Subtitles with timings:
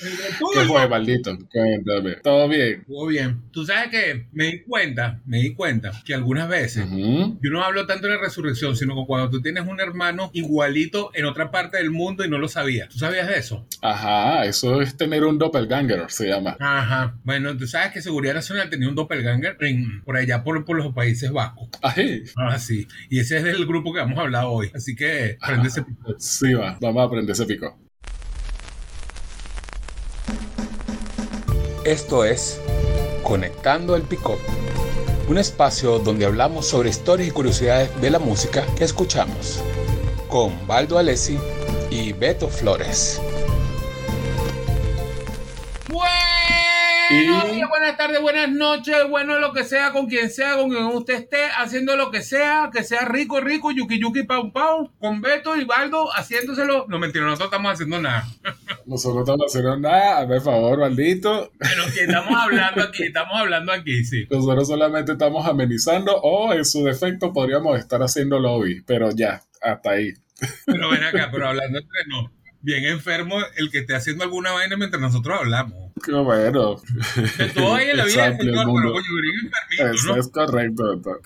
[0.00, 1.36] ¿Qué fue, maldito?
[1.52, 2.16] Cuéntame.
[2.22, 2.84] ¿Todo bien?
[2.86, 3.42] Todo bien.
[3.52, 7.86] Tú sabes que me di cuenta, me di cuenta que algunas veces yo no hablo
[7.86, 11.78] tanto de la resurrección, sino que cuando tú tienes un hermano igualito en otra parte
[11.78, 12.88] del mundo y no lo sabías.
[12.88, 13.66] ¿Tú sabías de eso?
[13.82, 16.56] Ajá, eso es tener un doppelganger, se llama.
[16.60, 17.18] Ajá.
[17.24, 19.56] Bueno, tú sabes que Seguridad Nacional tenía un doppelganger
[20.04, 21.68] por allá por, por los Países Vascos.
[21.82, 22.24] Ají.
[22.36, 22.86] Ah, sí.
[23.10, 24.70] Y ese es el grupo que vamos a hablar hoy.
[24.74, 26.14] Así que prende ese pico.
[26.18, 26.78] Sí, va.
[26.80, 27.78] Vamos a prender ese pico.
[31.88, 32.60] Esto es
[33.22, 34.36] Conectando el Pico,
[35.26, 39.60] un espacio donde hablamos sobre historias y curiosidades de la música que escuchamos,
[40.28, 41.38] con Baldo Alessi
[41.88, 43.22] y Beto Flores.
[47.10, 50.84] Buenos días, buenas tardes, buenas noches, bueno lo que sea, con quien sea, con quien
[50.84, 55.22] usted esté, haciendo lo que sea, que sea rico, rico, yuki, yuki, pau, pau, con
[55.22, 56.84] Beto y Baldo haciéndoselo.
[56.88, 58.26] No, mentira, nosotros estamos haciendo nada.
[58.84, 61.50] Nosotros no estamos haciendo nada, por favor, maldito.
[61.58, 64.26] Pero que estamos hablando aquí, estamos hablando aquí, sí.
[64.30, 69.90] Nosotros solamente estamos amenizando o en su defecto podríamos estar haciendo lobby, pero ya, hasta
[69.90, 70.12] ahí.
[70.66, 72.37] Pero ven acá, pero hablando entre no.
[72.60, 75.92] Bien enfermo el que esté haciendo alguna vaina mientras nosotros hablamos.
[76.04, 76.80] Qué bueno.
[77.38, 78.92] De todo ahí en la vida, señor, pero coño,
[79.22, 80.20] bien enfermito, Eso ¿no?
[80.20, 81.20] es correcto, doctor.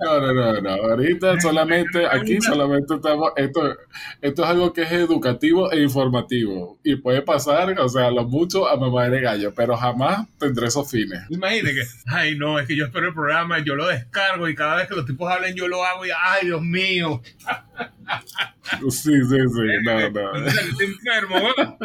[0.00, 0.70] No, no, no, no.
[0.70, 3.76] Ahorita solamente, aquí solamente estamos, esto,
[4.20, 6.78] esto es algo que es educativo e informativo.
[6.84, 10.90] Y puede pasar, o sea, lo mucho a mamá de gallo, pero jamás tendré esos
[10.90, 11.20] fines.
[11.30, 14.76] Imagínate que, ay no, es que yo espero el programa, yo lo descargo y cada
[14.76, 17.20] vez que los tipos hablen yo lo hago y, ay Dios mío,
[18.90, 20.32] Sí, sí, sí, no, no.
[20.32, 21.36] ¿dónde saliste enfermo?
[21.40, 21.78] ¿no?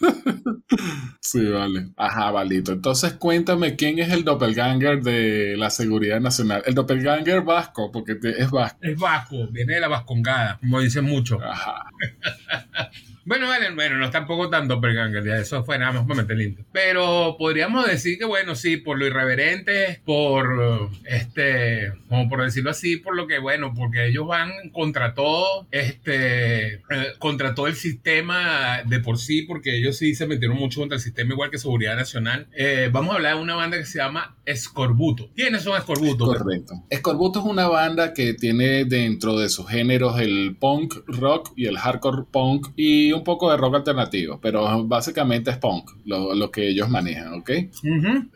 [1.20, 1.90] Sí, vale.
[1.96, 2.72] Ajá, valito.
[2.72, 6.62] Entonces cuéntame quién es el doppelganger de la seguridad nacional.
[6.66, 8.78] El doppelganger vasco, porque te- es vasco.
[8.82, 11.40] Es vasco, viene de la vascongada, como dicen muchos.
[11.42, 11.84] Ajá.
[13.30, 16.36] Bueno, vale, bueno, no es tampoco tan doppelganger, ya eso fue nada más para meter
[16.36, 16.64] lindo.
[16.72, 22.96] Pero podríamos decir que, bueno, sí, por lo irreverente, por, este, como por decirlo así,
[22.96, 26.80] por lo que, bueno, porque ellos van contra todo, este, eh,
[27.20, 31.00] contra todo el sistema de por sí, porque ellos sí se metieron mucho contra el
[31.00, 32.48] sistema, igual que Seguridad Nacional.
[32.56, 35.30] Eh, vamos a hablar de una banda que se llama Escorbuto.
[35.36, 36.26] ¿Quiénes son Escorbuto?
[36.26, 36.82] Correcto.
[36.90, 41.78] Escorbuto es una banda que tiene dentro de sus géneros el punk rock y el
[41.78, 46.68] hardcore punk y un poco de rock alternativo, pero básicamente es punk lo, lo que
[46.68, 47.50] ellos manejan, ¿ok?
[47.84, 48.30] Ujú.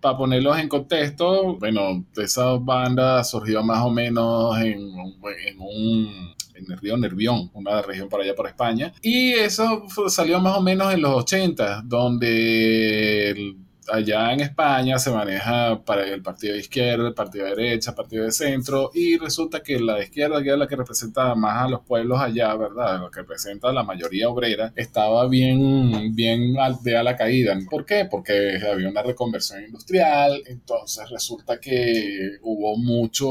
[0.00, 6.70] para ponerlos en contexto, bueno, esa banda surgió más o menos en, en un en
[6.72, 10.92] el río Nervión, una región por allá por España, y eso salió más o menos
[10.92, 13.56] en los 80, donde el-
[13.92, 17.96] allá en España se maneja para el partido de izquierda, el partido de derecha, el
[17.96, 21.64] partido de centro, y resulta que la de izquierda, que es la que representa más
[21.64, 23.00] a los pueblos allá, ¿verdad?
[23.00, 27.58] Lo que representa a la mayoría obrera, estaba bien, bien de a la caída.
[27.68, 28.06] ¿Por qué?
[28.10, 33.28] Porque había una reconversión industrial, entonces resulta que hubo mucho,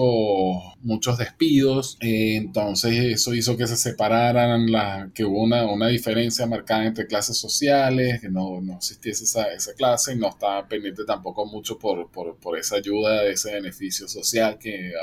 [0.81, 6.45] muchos despidos, eh, entonces eso hizo que se separaran, la, que hubo una, una diferencia
[6.45, 11.45] marcada entre clases sociales, que no, no existiese esa, esa clase, no estaba pendiente tampoco
[11.45, 14.93] mucho por, por, por esa ayuda, ese beneficio social que,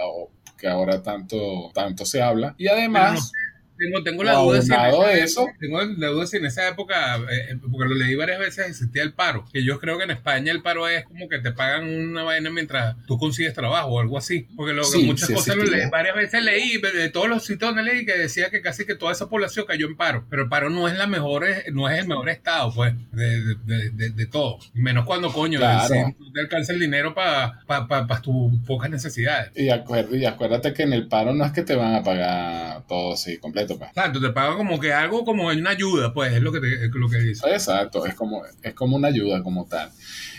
[0.59, 2.55] que ahora tanto, tanto se habla.
[2.59, 3.33] Y además...
[3.79, 7.57] Tengo, tengo la duda si en eso- tengo la duda si en esa época, eh,
[7.71, 9.45] porque lo leí varias veces, existía el paro.
[9.53, 12.51] Que yo creo que en España el paro es como que te pagan una vaina
[12.51, 14.47] mientras tú consigues trabajo o algo así.
[14.57, 17.75] Porque lo, Sí, muchas sí cosas lo leí, varias veces leí de todos los sitios
[17.75, 20.25] donde leí que decía que casi que toda esa población cayó en paro.
[20.31, 23.55] Pero el paro no es la mejor, no es el mejor estado, pues, de, de,
[23.65, 24.59] de- de- de todo.
[24.75, 25.89] Menos cuando coño, Claro.
[25.89, 27.61] si te alcanza el dinero para
[28.23, 29.51] tus pocas necesidades.
[29.55, 32.87] Y, acuer- y acuérdate que en el paro no es que te van a pagar
[32.87, 33.91] todo así completo, pues.
[33.93, 36.91] Claro, te pagan como que algo como una ayuda, pues, es lo que, te- es
[36.95, 37.49] lo que dice.
[37.51, 39.91] Exacto, es como, es como una ayuda como tal.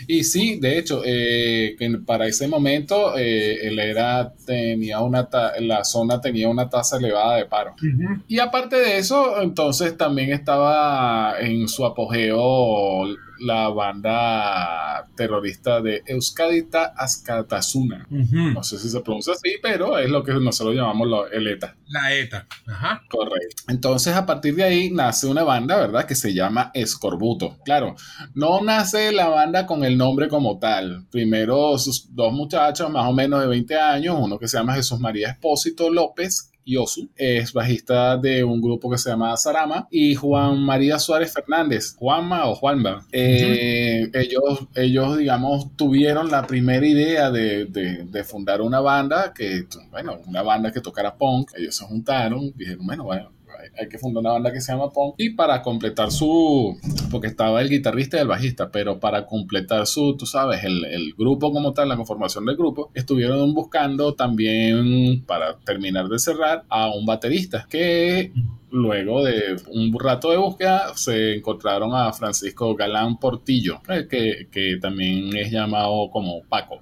[0.06, 5.84] Y sí, de hecho, eh, para ese momento eh, el ERA tenía una ta- la
[5.84, 7.72] zona tenía una tasa elevada de paro.
[7.74, 8.22] Ujú.
[8.28, 13.04] Y aparte de eso, entonces también estaba en su apogeo
[13.40, 18.06] la banda terrorista de Euskadita Askatasuna.
[18.10, 21.76] No sé si se pronuncia así, pero es lo que nosotros llamamos lo- el ETA.
[21.88, 22.46] La ETA.
[22.66, 23.02] Ajá.
[23.10, 23.62] Correcto.
[23.68, 26.04] Entonces, a partir de ahí nace una banda, ¿verdad?
[26.06, 27.56] Que se llama Escorbuto.
[27.64, 27.94] Claro,
[28.34, 31.06] no nace la banda con el nombre como tal.
[31.10, 34.98] Primero, sus dos muchachos, más o menos de 20 años, uno que se llama Jesús
[35.00, 36.47] María Espósito López.
[36.72, 41.94] Yosu es bajista de un grupo que se llama Sarama y Juan María Suárez Fernández,
[41.96, 43.06] Juanma o Juanma.
[43.12, 49.66] Eh, ellos, ellos, digamos, tuvieron la primera idea de, de- de fundar una banda que,
[49.90, 51.50] bueno, una banda que tocara punk.
[51.56, 53.30] Ellos se juntaron, dijeron, bueno, bueno,
[53.78, 55.14] hay que fundar una banda que se llama Punk.
[55.18, 56.78] Y para completar su,
[57.10, 61.14] porque estaba el guitarrista y el bajista, pero para completar su, tú sabes, el, el
[61.16, 66.88] grupo como tal, la conformación del grupo, estuvieron buscando también, para terminar de cerrar, a
[66.94, 68.32] un baterista que
[68.70, 74.78] luego de un rato de búsqueda se encontraron a Francisco Galán Portillo, eh, que, que
[74.80, 76.78] también es llamado como Paco.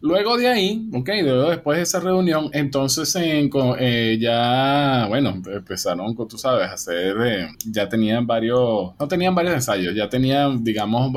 [0.00, 6.38] Luego de ahí, ok, luego después de esa reunión, entonces eh, ya, bueno, empezaron, tú
[6.38, 11.12] sabes, a hacer, eh, ya tenían varios, no tenían varios ensayos, ya tenían, digamos,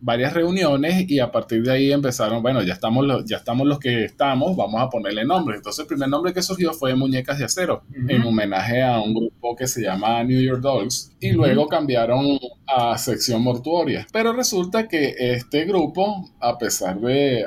[0.00, 3.78] varias reuniones y a partir de ahí empezaron, bueno, ya estamos, los, ya estamos los
[3.78, 5.56] que estamos, vamos a ponerle nombre.
[5.56, 9.56] Entonces el primer nombre que surgió fue Muñecas de Acero, en homenaje a un grupo
[9.56, 14.06] que se llama New York Dolls y luego cambiaron a sección mortuoria.
[14.12, 17.44] Pero resulta que este grupo, a pesar de,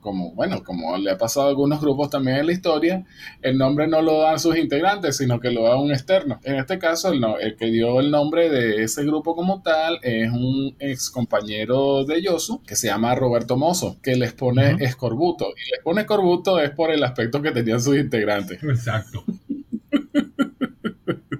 [0.00, 3.04] como bueno, como le ha pasado a algunos grupos también en la historia,
[3.42, 6.40] el nombre no lo dan sus integrantes, sino que lo da un externo.
[6.44, 10.30] En este caso, el, el que dio el nombre de ese grupo como tal es
[10.30, 15.46] un ex compañero de Yosu que se llama Roberto Mozo, que les pone escorbuto.
[15.50, 18.62] Y les pone escorbuto es por el aspecto que tenían sus integrantes.
[18.62, 19.24] Exacto.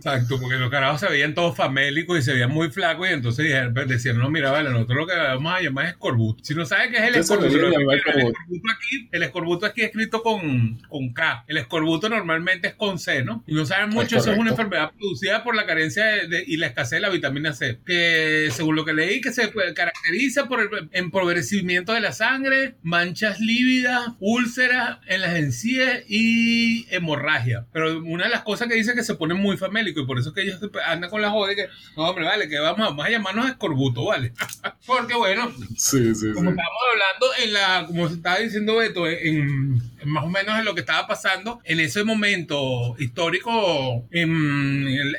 [0.04, 3.46] Exacto, porque los carajos se veían todos famélicos y se veían muy flacos y entonces
[3.86, 6.44] decían, no, mira, vale, nosotros lo que vamos a llamar es escorbuto.
[6.44, 10.22] Si no sabes qué es el escorbuto, el, escorbuto aquí, el escorbuto aquí es escrito
[10.22, 11.44] con, con K.
[11.48, 13.42] El escorbuto normalmente es con C, ¿no?
[13.46, 16.66] Y no saben mucho, eso es una enfermedad producida por la carencia de, y la
[16.66, 20.68] escasez de la vitamina C, que según lo que leí, que se caracteriza por el
[20.92, 27.64] empobrecimiento de la sangre, manchas lívidas, úlceras en las encías y hemorragia.
[27.72, 29.56] Pero una de las cosas que dice que se pone muy
[30.00, 32.58] y por eso es que ellos andan con la joda que, no, hombre, vale, que
[32.58, 34.32] vamos, vamos a llamarnos escorbuto, ¿vale?
[34.86, 39.82] Porque bueno, sí, sí, como estábamos hablando en la, como se estaba diciendo Beto, en,
[40.06, 45.12] más o menos en lo que estaba pasando en ese momento histórico en,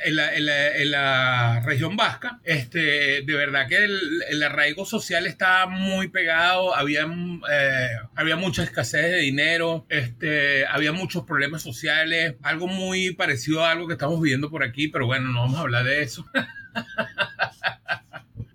[0.90, 7.06] la, región vasca, este, de verdad que el, arraigo social estaba muy pegado, había,
[7.50, 13.72] eh, había mucha escasez de dinero, este, había muchos problemas sociales, algo muy parecido a
[13.72, 16.24] algo que estamos viviendo por aquí, pero bueno, no vamos a hablar de eso.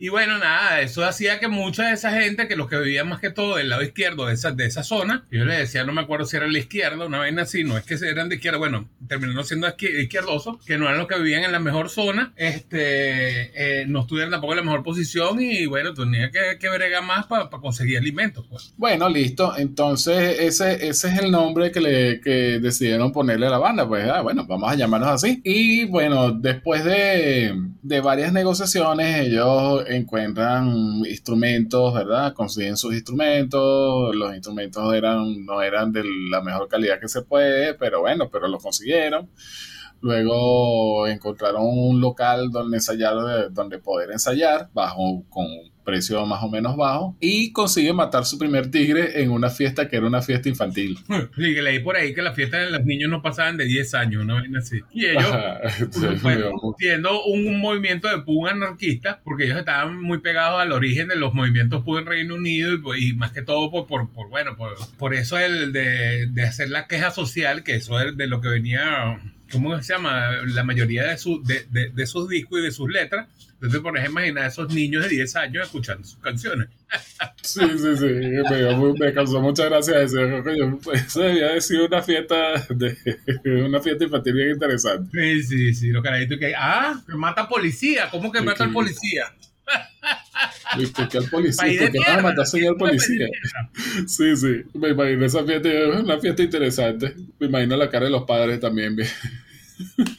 [0.01, 3.19] Y bueno, nada, eso hacía que mucha de esa gente, que los que vivían más
[3.19, 6.01] que todo del lado izquierdo de esa, de esa zona, yo les decía, no me
[6.01, 8.89] acuerdo si era la izquierda, una vez así, no es que eran de izquierda, bueno,
[9.07, 13.86] terminaron siendo izquierdosos, que no eran los que vivían en la mejor zona, este, eh,
[13.86, 17.48] no estuvieran tampoco en la mejor posición y bueno, tenía que, que bregar más para
[17.51, 18.44] conseguir alimentos.
[18.50, 18.74] Pues.
[18.77, 23.59] Bueno, listo, entonces ese, ese es el nombre que, le, que decidieron ponerle a la
[23.59, 25.42] banda, pues ah, bueno, vamos a llamarnos así.
[25.44, 27.53] Y bueno, después de,
[27.83, 30.68] de varias negociaciones, ellos encuentran
[31.06, 32.34] instrumentos, ¿verdad?
[32.34, 37.74] Consiguen sus instrumentos, los instrumentos eran, no eran de la mejor calidad que se puede,
[37.76, 39.30] pero bueno, pero lo consiguieron.
[40.02, 45.46] Luego encontraron un local donde ensayar, donde poder ensayar, bajo con
[45.83, 49.98] precio más o menos bajo, y consigue matar su primer tigre en una fiesta que
[49.98, 50.98] era una fiesta infantil.
[51.42, 53.94] Sí, que leí por ahí que las fiestas de los niños no pasaban de 10
[53.95, 54.38] años, ¿no?
[54.57, 54.80] Así.
[54.94, 55.33] Y ellos,
[56.78, 61.33] siendo un, movimiento de pug anarquista, porque ellos estaban muy pegados al origen de los
[61.33, 65.13] movimientos pug en Reino Unido y, pues, más que todo por, por, bueno, por, por
[65.13, 69.19] eso el de, de hacer la queja social, que eso es de lo que venía
[69.51, 70.31] ¿cómo se llama?
[70.48, 73.27] La mayoría de, su, de, de, sus discos y de sus letras.
[73.55, 76.70] Entonces, por ejemplo, imaginar a esos niños de 10 años escuchando sus canciones.
[77.43, 78.05] Sí, sí, sí.
[78.05, 80.20] Me, me causó mucha gracia eso.
[80.93, 82.36] Eso debía haber sido una fiesta,
[82.70, 82.98] de,
[83.65, 85.10] una fiesta infantil bien interesante.
[85.12, 85.88] Sí, sí, sí.
[85.88, 86.53] Lo carajitos que.
[86.55, 88.10] Ah, mata policía.
[88.12, 89.34] ¿Cómo que mata al policía?
[90.78, 91.08] ¿Viste?
[91.08, 93.28] Que al policía, porque van a matar al policía.
[94.08, 94.63] Sí, sí.
[94.74, 97.16] Me imagino esa fiesta, es una fiesta interesante.
[97.40, 98.98] Me imagino la cara de los padres también.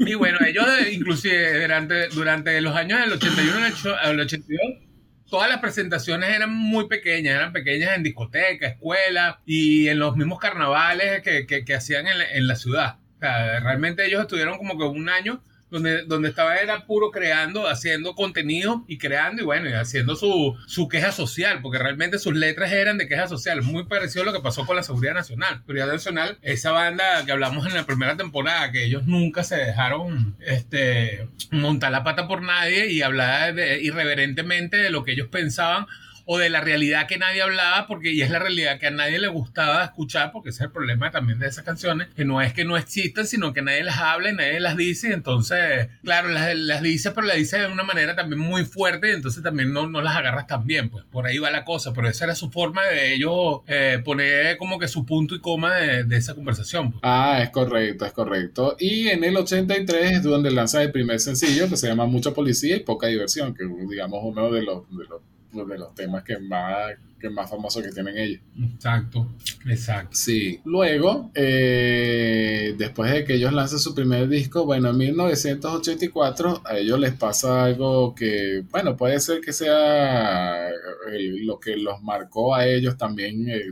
[0.00, 4.60] Y bueno, ellos inclusive durante, durante los años del 81 al 82,
[5.30, 10.40] todas las presentaciones eran muy pequeñas, eran pequeñas en discotecas, escuelas y en los mismos
[10.40, 12.96] carnavales que, que, que hacían en la, en la ciudad.
[13.18, 17.66] O sea, realmente ellos estuvieron como que un año donde, donde estaba era puro creando,
[17.66, 22.34] haciendo contenido y creando y bueno, y haciendo su, su queja social, porque realmente sus
[22.34, 25.60] letras eran de queja social, muy parecido a lo que pasó con la Seguridad Nacional.
[25.60, 30.36] Seguridad Nacional, esa banda que hablamos en la primera temporada, que ellos nunca se dejaron
[30.40, 35.86] este, montar la pata por nadie y hablar irreverentemente de lo que ellos pensaban
[36.24, 39.18] o de la realidad que nadie hablaba, porque y es la realidad que a nadie
[39.18, 42.52] le gustaba escuchar, porque ese es el problema también de esas canciones, que no es
[42.52, 46.56] que no existan, sino que nadie las habla y nadie las dice, entonces, claro, las,
[46.56, 50.02] las dice, pero las dice de una manera también muy fuerte, entonces también no, no
[50.02, 52.84] las agarras tan bien, pues por ahí va la cosa, pero esa era su forma
[52.86, 56.92] de ellos eh, poner como que su punto y coma de, de esa conversación.
[56.92, 57.00] Pues.
[57.04, 58.76] Ah, es correcto, es correcto.
[58.78, 62.76] Y en el 83 es donde lanza el primer sencillo que se llama Mucha Policía
[62.76, 64.84] y Poca Diversión, que digamos uno de los,
[65.52, 66.92] de los temas que más
[67.22, 68.40] que más famoso que tienen ellos.
[68.74, 69.28] Exacto,
[69.66, 70.10] exacto.
[70.12, 70.60] Sí.
[70.64, 76.98] Luego, eh, después de que ellos lanzan su primer disco, bueno, en 1984 a ellos
[76.98, 80.68] les pasa algo que, bueno, puede ser que sea
[81.42, 83.66] lo que los marcó a ellos también, eh,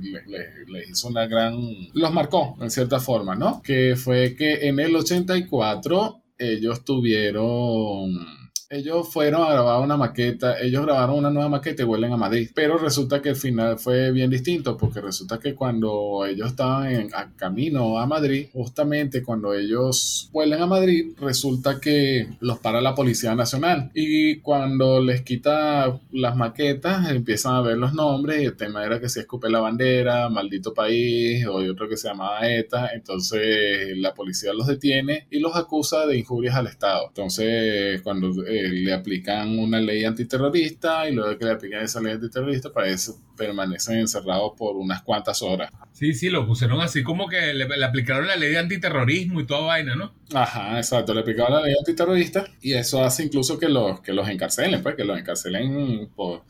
[0.68, 1.58] les, hizo una gran...
[1.92, 3.60] los marcó, en cierta forma, ¿no?
[3.62, 8.39] Que fue que en el 84 ellos tuvieron
[8.70, 12.50] ellos fueron a grabar una maqueta, ellos grabaron una nueva maqueta y vuelven a Madrid,
[12.54, 17.10] pero resulta que el final fue bien distinto porque resulta que cuando ellos estaban en
[17.12, 22.94] a camino a Madrid, justamente cuando ellos vuelven a Madrid, resulta que los para la
[22.94, 23.90] Policía Nacional.
[23.92, 29.00] Y cuando les quita las maquetas empiezan a ver los nombres y el tema era
[29.00, 34.14] que se escupe la bandera, maldito país o otro que se llamaba ETA, entonces la
[34.14, 37.06] policía los detiene y los acusa de injurias al Estado.
[37.08, 42.12] Entonces cuando eh, le aplican una ley antiterrorista y luego que le aplican esa ley
[42.12, 45.70] antiterrorista, eso permanecen encerrados por unas cuantas horas.
[45.92, 49.62] Sí, sí, lo pusieron así como que le, aplicaron la ley de antiterrorismo y toda
[49.62, 50.14] vaina, ¿no?
[50.32, 54.28] Ajá, exacto, le aplicaron la ley antiterrorista y eso hace incluso que los, que los
[54.28, 56.44] encarcelen, pues, que los encarcelen por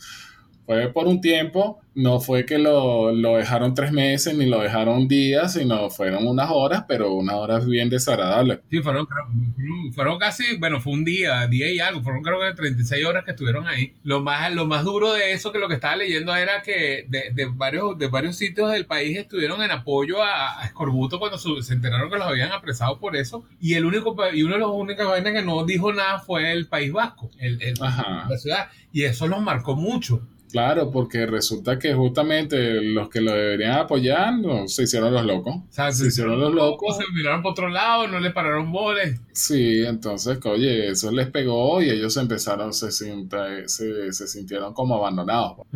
[0.70, 5.08] fue por un tiempo, no fue que lo, lo, dejaron tres meses ni lo dejaron
[5.08, 8.60] días, sino fueron unas horas, pero unas horas bien desagradables.
[8.70, 9.08] Sí, fueron,
[9.92, 13.32] fueron casi, bueno, fue un día, día y algo, fueron creo que 36 horas que
[13.32, 13.94] estuvieron ahí.
[14.04, 17.32] Lo más, lo más duro de eso que lo que estaba leyendo era que de,
[17.34, 21.74] de varios, de varios sitios del país estuvieron en apoyo a, a Escorbuto cuando se
[21.74, 25.04] enteraron que los habían apresado por eso, y el único, y uno de los únicos
[25.04, 29.26] vainas que no dijo nada fue el País Vasco, el, el la ciudad, y eso
[29.26, 30.22] los marcó mucho.
[30.50, 35.54] Claro, porque resulta que justamente los que lo deberían apoyar no, se hicieron los locos.
[35.70, 36.96] se, hicieron los locos.
[36.96, 39.20] Se miraron por otro lado, no le pararon boles.
[39.42, 43.26] Sí, entonces, oye, eso les pegó y ellos empezaron, se, se,
[43.66, 45.66] se sintieron como abandonados.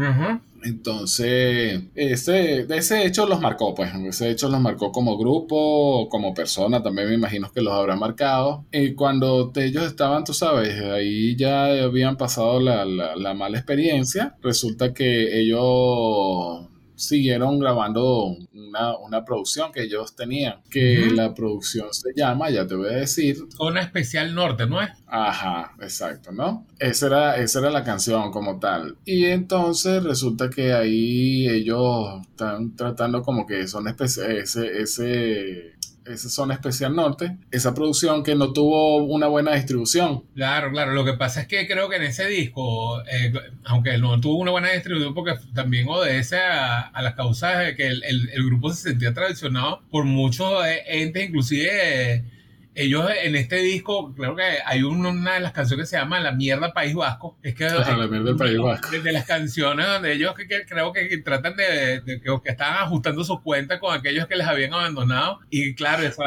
[0.63, 6.83] Entonces, ese, ese hecho los marcó, pues, ese hecho los marcó como grupo, como persona,
[6.83, 8.67] también me imagino que los habrá marcado.
[8.71, 14.93] Y cuando ellos estaban, tú sabes, ahí ya habían pasado la, la mala experiencia, resulta
[14.93, 22.51] que ellos siguieron grabando una, una, producción que ellos tenían, que la producción se llama,
[22.51, 23.39] ya te voy a decir.
[23.57, 24.91] Zona Especial Norte, ¿no es?
[25.07, 26.67] Ajá, exacto, ¿no?
[26.79, 28.97] Esa era, esa era la canción como tal.
[29.05, 35.75] Y entonces resulta que ahí ellos están tratando como que son ese, ese
[36.07, 40.25] esa zona especial norte, esa producción que no tuvo una buena distribución.
[40.35, 43.33] Claro, claro, lo que pasa es que creo que en ese disco, eh,
[43.65, 48.03] aunque no tuvo una buena distribución porque también obedece a, las causas de que el,
[48.05, 52.25] el, grupo se sentía traicionado por muchos eh, entes, inclusive
[52.75, 56.33] ellos en este disco, creo que hay una de las canciones que se llama La
[56.33, 57.39] mierda País Vasco.
[57.43, 58.91] Es que la mierda del País Vasco.
[58.91, 63.41] De, las canciones donde ellos que, creo que, tratan de, que, que estaban ajustando sus
[63.41, 65.39] cuentas con aquellos que les habían abandonado.
[65.51, 66.23] Y claro, eso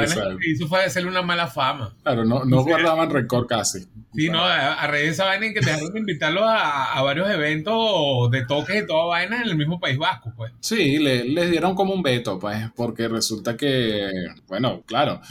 [0.45, 1.95] hizo fue hacerle una mala fama.
[2.03, 3.85] Claro, no, no guardaban récord casi.
[4.13, 7.29] Sí, no, a, raíz de esa vaina en que dejaron de invitarlos a, a, varios
[7.29, 10.53] eventos de toques y toda vaina en el mismo País Vasco, pues.
[10.59, 14.09] Sí, le, les dieron como un veto, pues, porque resulta que,
[14.47, 15.21] bueno, claro,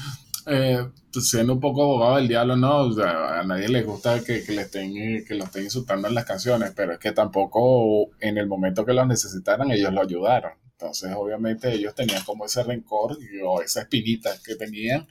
[0.46, 0.86] eh,
[1.20, 5.24] siendo un poco abogado del diablo, no, a nadie le gusta que, que, le estén,
[5.24, 8.92] que lo estén insultando en las canciones, pero es que tampoco en el momento que
[8.92, 10.52] lo necesitaran ellos lo ayudaron.
[10.72, 15.06] Entonces, obviamente, ellos tenían como ese rencor o esa espinita que tenían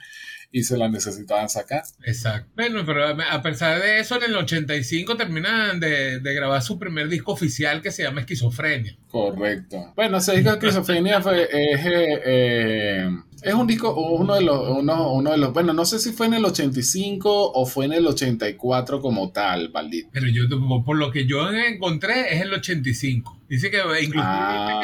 [0.51, 1.83] y se la necesitaban sacar.
[2.05, 2.49] Exacto.
[2.55, 7.09] Bueno, pero a pesar de eso, en el 85 terminan de, de grabar su primer
[7.09, 8.95] disco oficial que se llama Esquizofrenia.
[9.09, 9.91] Correcto.
[9.95, 13.09] Bueno, ese disco de Esquizofrenia fue, es, eh, eh,
[13.45, 16.25] es un disco, uno de los, uno, uno, de los, bueno, no sé si fue
[16.25, 20.09] en el 85 o fue en el 84 como tal, maldito.
[20.11, 20.43] Pero yo,
[20.83, 23.37] por lo que yo encontré, es el 85.
[23.47, 24.81] Dice que incluso ah.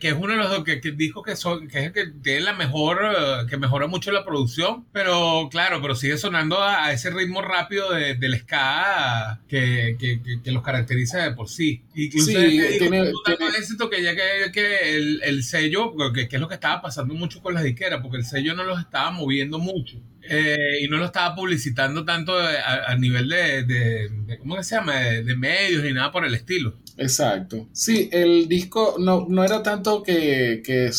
[0.00, 2.40] que, es uno de los que, que dijo que son, que es el que tiene
[2.40, 2.98] la mejor,
[3.48, 8.14] que mejora mucho la producción, pero claro, pero sigue sonando a, ese ritmo rápido de,
[8.14, 11.82] del ska que, que, los caracteriza de por sí.
[11.94, 13.12] Incluso sí, tiene,
[13.58, 17.52] éxito que ya que, el, el sello, que, es lo que estaba pasando mucho con
[17.52, 19.98] las disqueras, porque el sello no los estaba moviendo mucho
[20.32, 24.94] Eh, y no lo estaba publicitando tanto a, nivel de, de, ¿cómo se llama?
[24.94, 26.76] De, medios ni nada por el estilo.
[26.96, 27.68] Exacto.
[27.72, 30.92] Sí, el disco no, no era tanto que, que,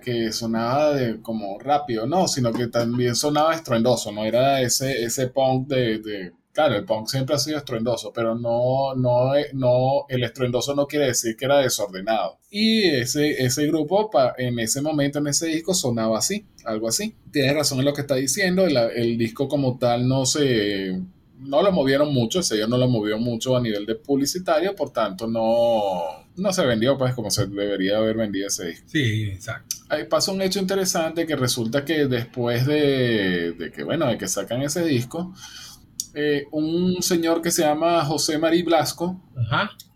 [0.00, 5.26] que sonaba de, como rápido, no, sino que también sonaba estruendoso, no era ese, ese
[5.26, 10.74] punk de Claro, el punk siempre ha sido estruendoso, pero no, no, no, el estruendoso
[10.74, 12.40] no quiere decir que era desordenado.
[12.50, 17.14] Y ese, ese grupo en ese momento, en ese disco, sonaba así, algo así.
[17.30, 21.00] Tienes razón en lo que está diciendo, el, el disco como tal no se,
[21.38, 25.28] no lo movieron mucho, ese no lo movió mucho a nivel de publicitario, por tanto
[25.28, 28.88] no, no se vendió pues como se debería haber vendido ese disco.
[28.88, 29.76] Sí, exacto.
[29.90, 34.26] Ahí pasa un hecho interesante que resulta que después de, de que, bueno, de que
[34.26, 35.32] sacan ese disco,
[36.14, 39.20] eh, un señor que se llama José Marí Blasco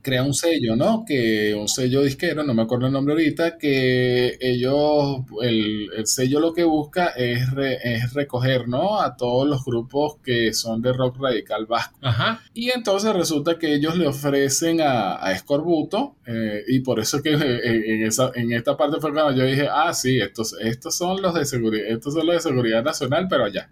[0.02, 1.04] crea un sello, ¿no?
[1.07, 6.52] Que un sello disquero, no me acuerdo el nombre ahorita, que ellos, el, sello lo
[6.52, 7.49] que busca es,
[7.83, 9.00] es, recoger, ¿no?
[9.00, 11.99] A todos los grupos que son de rock radical vasco.
[12.52, 17.33] Y entonces resulta que ellos le ofrecen a, a Escorbuto, eh, y por eso que
[17.33, 21.23] eh, en, esa, en esta parte fue cuando yo dije, ah, sí, estos, estos son
[21.23, 23.71] los de seguridad, estos son los de seguridad nacional, pero allá.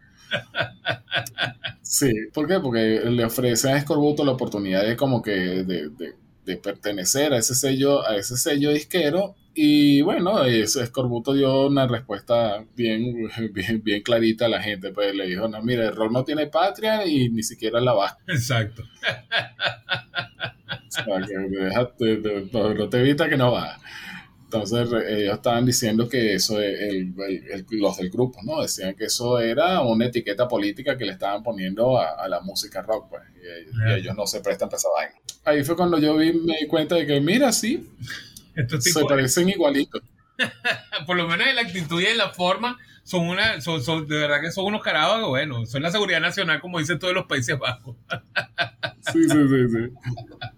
[1.83, 2.61] Sí, ¿por qué?
[2.61, 8.07] Porque le ofrece a Escorbuto la oportunidad de como que de, pertenecer a ese sello,
[8.07, 9.35] a ese sello disquero.
[9.55, 14.93] Y bueno, Escorbuto dio una respuesta bien, bien, bien clarita a la gente.
[14.93, 18.19] Pues le dijo, no, mira, el rock no tiene patria y ni siquiera la va.
[18.29, 18.85] Exacto.
[20.91, 21.21] O sea,
[21.97, 22.09] que
[22.53, 23.79] no te evita que no va.
[24.53, 27.15] Entonces ellos estaban diciendo que eso, el,
[27.71, 28.61] los del grupo, ¿no?
[28.61, 33.11] Decían que eso era una etiqueta política que le estaban poniendo a, la música rock,
[33.11, 35.15] pues, y, ellos no se prestan para esa vaina.
[35.45, 37.89] Ahí fue cuando yo vi, me di cuenta de que, mira, sí,
[38.81, 40.03] se parecen igualitos.
[41.07, 44.41] Por lo menos en la actitud y en la forma, son una, son, de verdad
[44.41, 47.95] que son unos carabos, bueno, son la seguridad nacional, como dicen todos los Países Bajos.
[49.13, 50.51] sí, sí, sí, sí.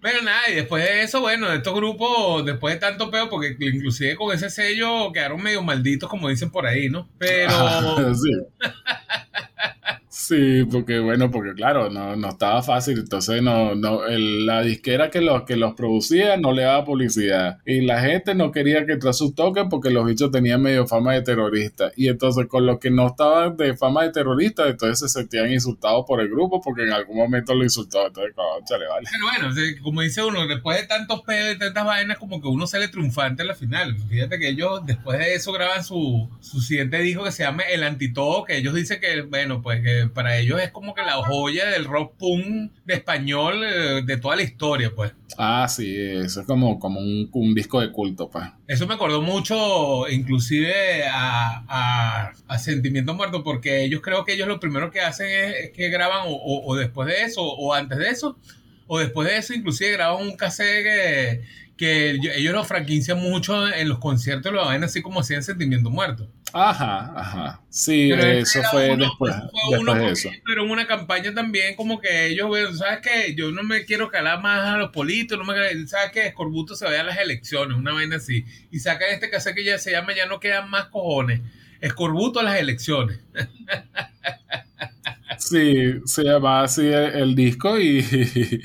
[0.00, 3.56] Pero nada, y después de eso, bueno, de estos grupos, después de tanto peo, porque
[3.60, 7.08] inclusive con ese sello quedaron medio malditos, como dicen por ahí, ¿no?
[7.18, 8.14] Pero...
[8.14, 8.30] sí.
[10.20, 15.22] Sí, porque bueno, porque claro, no, no estaba fácil, entonces no, no, la disquera que
[15.22, 17.58] los, que los producía no le daba publicidad.
[17.64, 21.14] Y la gente no quería que tras su toque porque los bichos tenían medio fama
[21.14, 21.90] de terrorista.
[21.96, 26.04] Y entonces con los que no estaban de fama de terrorista, entonces se sentían insultados
[26.06, 28.34] por el grupo porque en algún momento lo insultó, entonces.
[28.68, 28.90] Pero
[29.22, 32.88] bueno, como dice uno, después de tantos pedos y tantas vainas, como que uno sale
[32.88, 33.96] triunfante en la final.
[34.10, 37.84] Fíjate que ellos después de eso graban su, su siguiente disco que se llama El
[37.84, 41.66] Antitodo, que ellos dicen que, bueno, pues que para ellos es como que la joya
[41.70, 45.12] del rock punk de español eh, de toda la historia, pues.
[45.38, 48.44] Ah, sí, eso es como, como un, disco de culto, pues.
[48.66, 54.60] Eso me acordó mucho, inclusive, a, a, Sentimiento Muerto, porque ellos creo que ellos lo
[54.60, 58.38] primero que hacen es, que graban o, después de eso, o antes de eso,
[58.86, 61.44] o después de eso, inclusive graban un cassette que,
[61.76, 66.28] que ellos lo franquician mucho en los conciertos, lo ven así como hacían Sentimiento Muerto.
[66.52, 67.60] Ajá, ajá.
[67.68, 70.30] Sí, eso fue después, de eso.
[70.44, 73.34] Pero en una campaña también como que ellos, ¿sabes qué?
[73.34, 76.26] Yo no me quiero calar más a los políticos, no me ¿sabes qué?
[76.26, 78.44] Escorbuto se vaya a las elecciones, una vaina así.
[78.70, 81.40] Y saca este cassette que ya se llama Ya no quedan más cojones.
[81.80, 83.20] Escorbuto a las elecciones.
[85.38, 88.00] sí, se llama así el disco y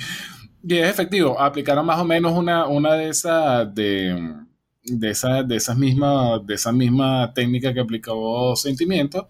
[0.68, 1.40] y es efectivo.
[1.40, 4.34] Aplicaron más o menos una, una de esas de,
[4.86, 9.28] de, esa, de esas mismas de esa misma técnica que aplicó Sentimiento.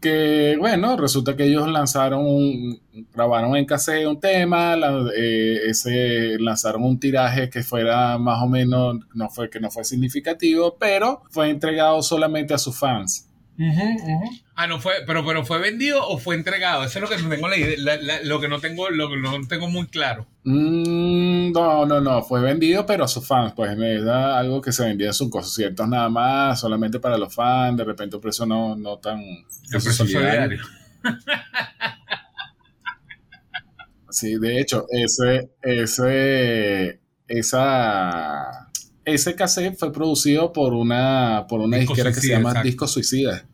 [0.00, 2.80] Que bueno, resulta que ellos lanzaron un,
[3.14, 4.76] grabaron en cassette un tema,
[5.16, 9.84] eh, ese, lanzaron un tiraje que fuera más o menos, no fue que no fue
[9.84, 13.26] significativo, pero fue entregado solamente a sus fans.
[14.54, 16.84] Ah, no fue, pero, pero fue vendido o fue entregado.
[16.84, 19.86] Eso es lo que no tengo lo que no tengo, lo que no tengo muy
[19.86, 20.26] claro.
[20.44, 21.05] Mm,
[21.56, 25.08] no, no, no, fue vendido, pero a sus fans, pues era algo que se vendía
[25.08, 28.98] en sus conciertos nada más, solamente para los fans, de repente un precio no, no
[28.98, 29.20] tan
[29.80, 30.62] solidario.
[34.10, 38.66] sí, de hecho, ese, ese, esa
[39.06, 43.46] ese cassette fue producido por una, por una disquera que se llama Disco Suicida.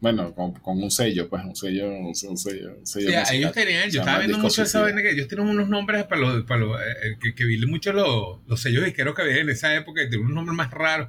[0.00, 4.38] Bueno, con, un sello, pues, un sello, un sello, Sí, ellos tenían, yo estaba viendo
[4.38, 7.44] mucho esa vaina que ellos tienen unos nombres para los, para los eh, que, que
[7.44, 10.70] vi mucho los, los sellos disqueros que había en esa época, tienen unos nombres más
[10.70, 11.08] raros.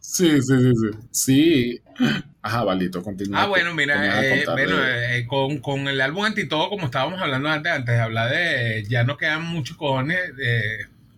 [0.00, 0.98] Sí, sí, sí, sí.
[1.12, 1.80] Sí.
[2.42, 3.42] Ajá, Valito, continúa.
[3.42, 7.70] Ah, bueno, mira, eh, bueno, eh, con, con, el álbum Antitodo, como estábamos hablando antes,
[7.70, 10.18] antes de hablar de ya no quedan muchos cojones,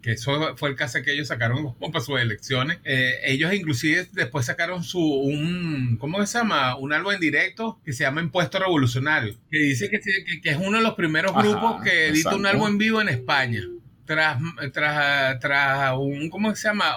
[0.03, 2.79] que eso fue el caso que ellos sacaron para sus elecciones.
[2.85, 6.77] Eh, ellos inclusive después sacaron su, un, ¿cómo se llama?
[6.77, 10.01] Un álbum en directo que se llama Impuesto Revolucionario, que dice que,
[10.43, 13.63] que, es uno de los primeros grupos que edita un álbum en vivo en España
[14.05, 14.39] tras,
[14.73, 16.97] tras, tras un, ¿cómo se llama?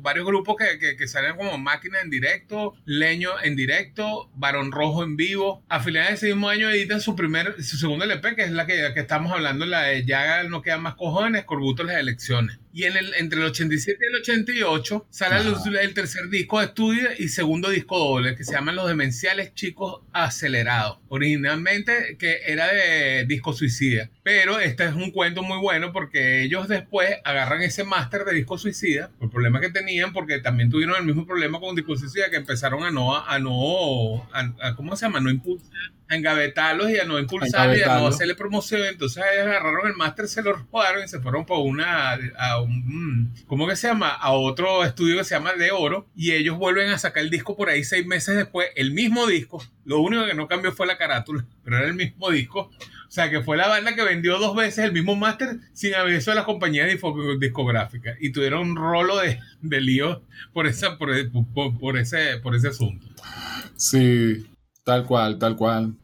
[0.00, 5.16] varios grupos que, que, salen como Máquina en directo, Leño en directo, Barón Rojo en
[5.16, 5.62] vivo.
[5.68, 8.66] A finales de ese mismo año editan su primer, su segundo LP, que es la
[8.66, 12.58] que, que estamos hablando, la de Ya no quedan más cojones, Corbuto las elecciones.
[12.76, 15.36] Y en el, entre el 87 y el 88 sale
[15.80, 20.02] el, tercer disco de estudio y segundo disco doble que se llaman Los Demenciales Chicos
[20.12, 20.98] Acelerados.
[21.06, 24.10] Originalmente que era de disco suicida.
[24.24, 28.58] Pero este es un cuento muy bueno porque ellos después agarran ese máster de disco
[28.58, 32.28] suicida, por el problema que tenían, porque también tuvieron el mismo problema con disco suicida
[32.28, 35.20] que empezaron a no, a no, a, ¿cómo se llama?
[35.20, 35.70] No impulsar
[36.08, 38.82] a engavetarlos y a no impulsar y a no hacerle promoción.
[38.84, 43.32] Entonces ellos agarraron el máster, se lo robaron y se fueron por una, a un,
[43.46, 44.10] ¿cómo que se llama?
[44.10, 47.56] A otro estudio que se llama De Oro y ellos vuelven a sacar el disco
[47.56, 49.64] por ahí seis meses después, el mismo disco.
[49.84, 52.70] Lo único que no cambió fue la carátula, pero era el mismo disco.
[53.06, 56.32] O sea, que fue la banda que vendió dos veces el mismo máster sin aviso
[56.32, 56.88] de las compañías
[57.38, 58.16] discográficas.
[58.20, 61.10] Y tuvieron un rolo de, de lío por, esa, por,
[61.78, 63.06] por, ese, por ese asunto.
[63.76, 64.46] Sí,
[64.84, 65.94] Tal cual, tal cual.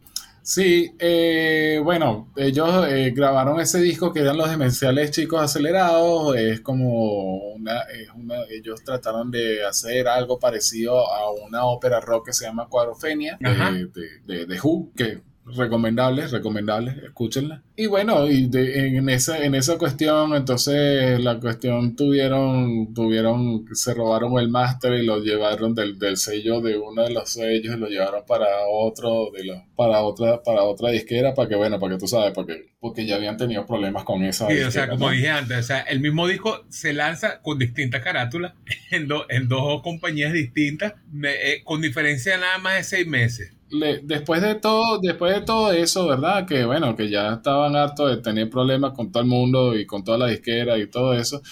[0.43, 6.35] Sí, eh, bueno, ellos eh, grabaron ese disco que eran los demenciales chicos acelerados.
[6.35, 7.83] Es como una,
[8.49, 13.91] ellos trataron de hacer algo parecido a una ópera rock que se llama Cuadrofenia de,
[14.25, 15.21] de, de, Who, que
[15.57, 17.63] recomendables, recomendables, escúchenla.
[17.77, 24.39] Y bueno, y en, esa, en esa cuestión, entonces la cuestión tuvieron, tuvieron, se robaron
[24.39, 27.89] el máster y lo llevaron del, del, sello de uno de los sellos y lo
[27.89, 32.01] llevaron para otro, de los, para otra, para otra disquera, para que bueno, para que
[32.01, 34.49] tú sabes, porque, porque ya habían tenido problemas con esa.
[34.49, 38.03] Sí, o sea, como dije antes, o sea, el mismo disco se lanza con distintas
[38.03, 38.53] carátulas
[38.91, 43.53] en, en dos compañías distintas, eh, con diferencia nada más de seis meses
[44.03, 46.47] después de todo, después de todo eso, ¿verdad?
[46.47, 50.05] Que bueno, que ya estaban hartos de tener problemas con todo el mundo y con
[50.05, 51.43] toda la disquera y todo eso.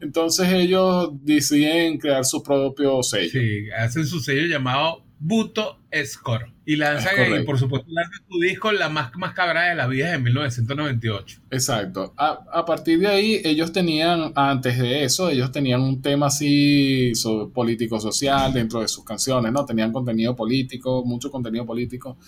[0.00, 3.30] Entonces ellos deciden crear su propio sello.
[3.30, 6.52] Sí, hacen su sello llamado Buto Score.
[6.66, 10.12] Y lanzan, y por supuesto, lanzan su disco La más, más cabra de la vida
[10.14, 11.40] en 1998.
[11.50, 12.12] Exacto.
[12.16, 17.12] A, a, partir de ahí, ellos tenían, antes de eso, ellos tenían un tema así
[17.54, 19.64] político-social dentro de sus canciones, ¿no?
[19.64, 22.18] Tenían contenido político, mucho contenido político.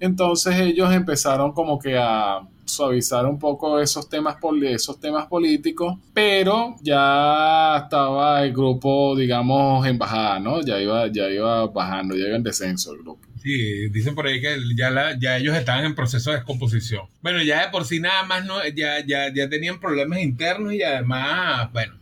[0.00, 6.76] Entonces ellos empezaron como que a suavizar un poco esos temas, esos temas políticos, pero
[6.80, 10.60] ya estaba el grupo, digamos, en bajada, ¿no?
[10.62, 12.94] Ya iba, ya iba bajando, ya iba en descenso.
[13.42, 17.06] Sí, dicen por ahí que ya, la, ya ellos estaban en proceso de descomposición.
[17.22, 20.82] Bueno, ya de por sí nada más no, ya, ya, ya tenían problemas internos y
[20.84, 21.94] además, bueno,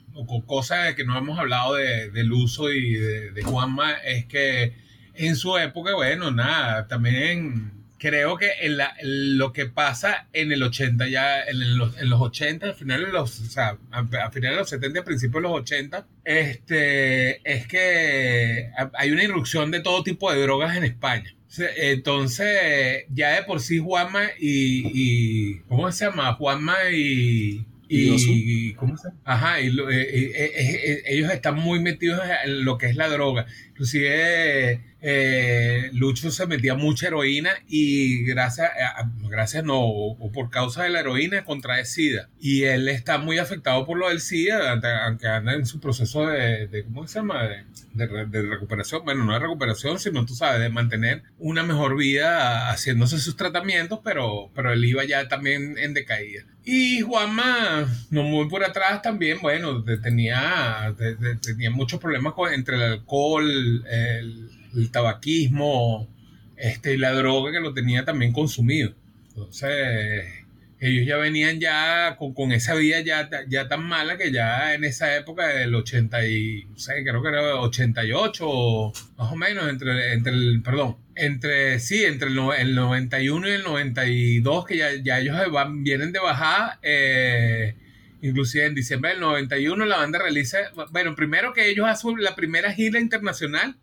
[0.47, 4.75] cosa que no hemos hablado de, del uso y de, de Juanma es que
[5.15, 10.63] en su época, bueno, nada, también creo que en la, lo que pasa en el
[10.63, 14.57] 80, ya en los, en los 80, al final de los, o sea, a, finales
[14.57, 19.81] de los 70, a principios de los 80, este, es que hay una irrupción de
[19.81, 21.37] todo tipo de drogas en España.
[21.77, 26.33] Entonces, ya de por sí Juanma y, y ¿cómo se llama?
[26.35, 29.21] Juanma y, y, ¿cómo se llama?
[29.25, 33.47] Ajá, y eh, eh, eh, ellos están muy metidos en lo que es la droga.
[33.71, 38.71] Inclusive eh, Lucho se metía mucha heroína y gracias,
[39.29, 42.29] gracias no, o, por causa de la heroína contrae SIDA.
[42.39, 46.85] Y él está muy afectado por lo del SIDA, aunque anda en su proceso de,
[46.85, 47.49] ¿cómo se llama?
[47.95, 53.19] De, recuperación, bueno, no de recuperación, sino tú sabes, de mantener una mejor vida haciéndose
[53.19, 56.45] sus tratamientos, pero, pero él iba ya también en decaída.
[56.65, 60.95] Y Juanma, no muy por atrás también, bueno, tenía,
[61.43, 66.09] tenía muchos problemas con, entre el alcohol, el el tabaquismo
[66.57, 68.95] este, y la droga que lo tenía también consumido.
[69.29, 70.27] Entonces,
[70.81, 75.15] ellos ya venían ya con, esa vida ya, ya tan mala que ya en esa
[75.15, 80.33] época del 80 y, no sé, creo que era 88 más o menos, entre, entre
[80.33, 85.85] el, perdón, entre, sí, entre el, 91 y el 92, que ya, ya ellos van,
[85.85, 87.75] vienen de bajada, eh,
[88.23, 90.59] inclusive en diciembre del 91 la banda realiza,
[90.93, 93.77] bueno, primero que ellos hacen la primera gira internacional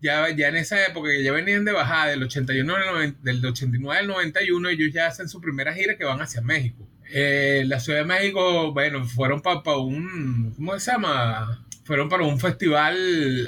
[0.00, 2.74] ya, ya en esa época que ya venían de bajada del 81
[3.20, 6.88] del 89 al 91, ellos ya hacen su primera gira que van hacia México.
[7.10, 11.64] Eh, la Ciudad de México, bueno, fueron para un, ¿cómo se llama?
[11.84, 12.96] Fueron para un festival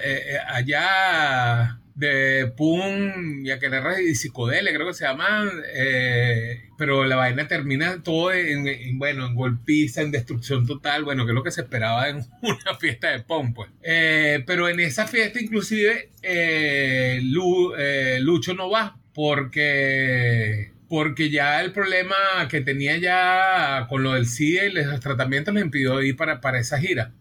[0.02, 7.04] eh, eh, allá de pum y aquel y psicodelia, creo que se llaman, eh, pero
[7.04, 8.64] la vaina termina todo en,
[8.98, 12.74] bueno, en golpiza, en destrucción total, bueno, que es lo que se esperaba en una
[12.80, 13.70] fiesta de punk, pues.
[13.82, 22.16] Eh, pero en esa fiesta inclusive eh, Lucho no va porque porque ya el problema
[22.48, 26.58] que tenía ya con lo del SIDA y los tratamientos le impidió ir para, para
[26.58, 27.12] esa gira.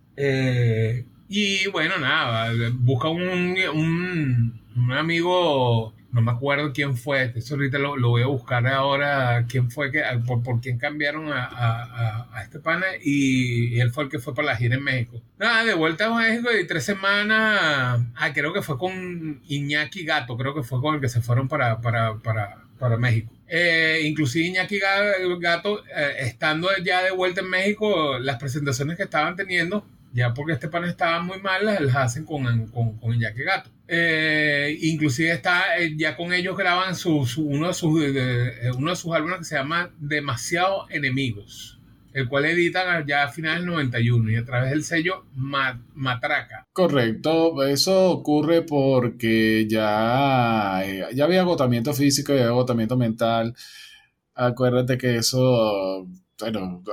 [1.28, 7.78] y bueno, nada, busca un, un, un amigo, no me acuerdo quién fue, eso ahorita
[7.78, 12.44] lo, voy a buscar ahora, quién fue, que, por, por quién cambiaron a, a, a,
[12.44, 15.22] este pana y, él fue el que fue para la gira en México.
[15.38, 20.38] Nada, de vuelta a México y tres semanas, ah, creo que fue con Iñaki Gato,
[20.38, 23.32] creo que fue con el que se fueron para, para, para, para México.
[23.48, 24.80] Eh, inclusive Iñaki
[25.40, 30.54] Gato, eh, estando ya de vuelta en México, las presentaciones que estaban teniendo, ya porque
[30.54, 33.70] este pan estaba muy mal, las hacen con, con, con Iñaki Gato.
[33.92, 39.12] Eh, inclusive está, eh, ya con ellos graban su, uno, de sus, uno de sus
[39.12, 41.80] álbumes que se llama Demasiado Enemigos,
[42.14, 46.68] el cual editan ya a finales del 91 y a través del sello Matraca.
[46.72, 53.56] Correcto, eso ocurre porque ya, eh, ya había agotamiento físico y agotamiento mental.
[54.36, 56.08] Acuérdate que eso,
[56.40, 56.84] bueno,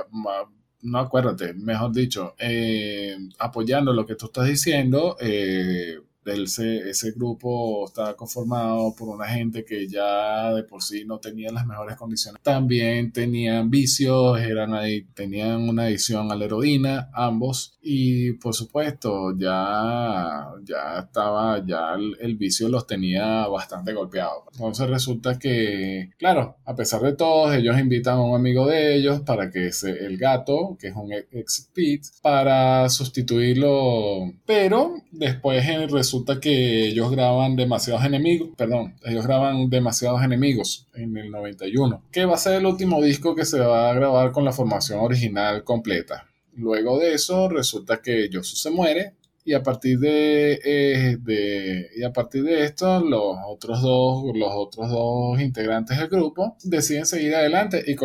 [0.81, 5.99] no acuérdate, mejor dicho, eh, apoyando lo que tú estás diciendo, eh,
[6.33, 11.51] ese, ese grupo estaba conformado por una gente que ya de por sí no tenía
[11.51, 12.41] las mejores condiciones.
[12.43, 19.33] También tenían vicios, eran ahí, tenían una adicción a la heroína, ambos, y por supuesto
[19.37, 24.43] ya, ya estaba, ya el, vicio los tenía bastante golpeados.
[24.51, 29.21] Entonces resulta que, claro, a pesar de todo, ellos invitan a un amigo de ellos
[29.21, 36.16] para que se, el gato, que es un ex pit, para sustituirlo, pero después resulta
[36.17, 42.25] resulta que ellos graban demasiados enemigos, perdón, ellos graban demasiados enemigos en el 91, que
[42.25, 45.63] va a ser el último disco que se va a grabar con la formación original
[45.63, 46.25] completa.
[46.55, 49.13] Luego de eso resulta que Josu se muere
[49.45, 54.89] y a partir de, eh, y a partir de esto los otros dos los otros
[54.89, 57.95] dos integrantes del grupo deciden seguir adelante y,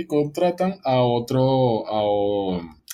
[0.00, 2.00] y contratan a otro a,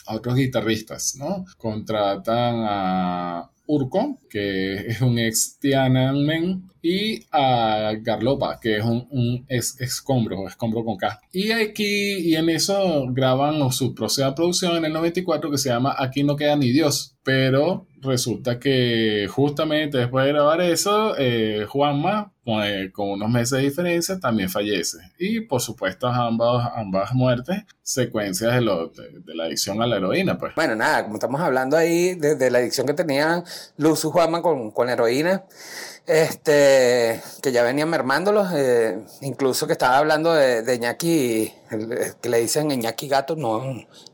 [0.07, 8.59] a otros guitarristas no contratan a Urco, que es un ex Tiananmen, y a Garlopa,
[8.61, 11.21] que es un, un ex escombro, escombro con K.
[11.33, 15.95] Y aquí, y en eso graban su próxima producción en el 94 que se llama
[15.99, 17.15] Aquí no queda ni Dios.
[17.23, 23.65] Pero resulta que justamente después de grabar eso, eh, Juanma, pues, con unos meses de
[23.65, 24.97] diferencia, también fallece.
[25.19, 30.39] Y por supuesto, ambas, ambas muertes, secuencias de, lo, de, la adicción a la heroína.
[30.39, 30.55] Pues.
[30.55, 33.45] Bueno, nada, como estamos hablando ahí de, la adicción que tenían
[33.77, 35.45] Luz y Juanma con, con la heroína
[36.09, 41.53] este, que ya venían mermándolos, eh, incluso que estaba hablando de, de Iñaki,
[42.23, 43.63] que le dicen Iñaki Gato, no,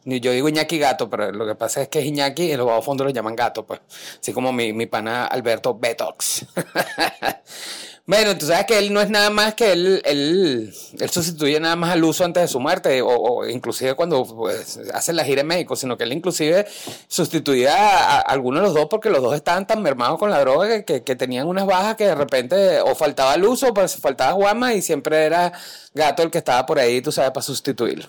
[0.05, 2.85] yo digo Iñaki Gato, pero lo que pasa es que es Iñaki y los bajos
[2.85, 3.81] fondos lo llaman Gato, pues,
[4.21, 6.47] así como mi, mi pana Alberto Betox.
[8.07, 11.75] Bueno, tú sabes que él no es nada más que él, él, él sustituye nada
[11.75, 15.47] más al uso antes de su muerte, o, inclusive cuando pues, hace la gira en
[15.47, 16.67] México, sino que él inclusive
[17.09, 20.83] sustituía a, alguno de los dos porque los dos estaban tan mermados con la droga
[20.83, 24.75] que, que, tenían unas bajas que de repente o faltaba el uso, pues faltaba Guama
[24.75, 25.53] y siempre era
[25.95, 28.07] Gato el que estaba por ahí, tú sabes, para sustituirlo.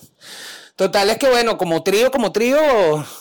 [0.76, 2.58] Total es que bueno, como trío, como trío,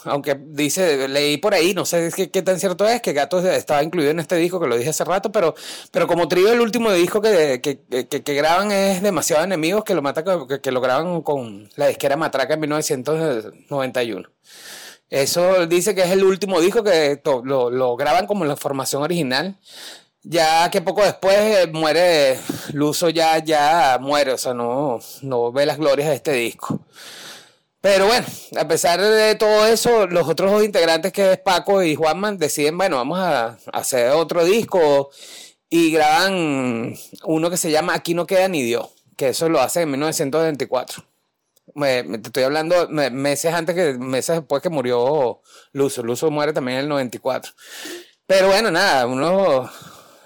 [0.04, 4.10] aunque dice, leí por ahí, no sé qué, tan cierto es, que Gato estaba incluido
[4.10, 5.54] en este disco, que lo dije hace rato, pero,
[5.92, 10.02] pero como trío el último disco que, que, que, graban es Demasiado Enemigos, que lo,
[10.02, 10.24] mata,
[10.60, 14.28] que, lo graban con la disquera Matraca en 1991.
[15.10, 19.58] Eso dice que es el último disco que lo, lo graban como la formación original
[20.26, 22.38] ya que poco después eh, muere
[22.72, 26.80] Luso ya ya muere o sea no no ve las glorias de este disco
[27.84, 28.26] pero bueno,
[28.58, 32.78] a pesar de todo eso, los otros dos integrantes que es Paco y Juanman deciden,
[32.78, 35.10] bueno, vamos a hacer otro disco
[35.68, 36.94] y graban
[37.24, 41.04] uno que se llama Aquí no queda ni Dios, que eso lo hace en 1924.
[41.74, 45.42] Me, te estoy hablando meses antes que, meses después que murió
[45.72, 46.02] Luso.
[46.02, 47.52] Luso muere también en el 94.
[48.26, 49.70] Pero bueno, nada, unos,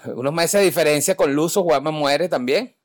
[0.05, 2.77] unos meses de diferencia con Luso, Juanma muere también.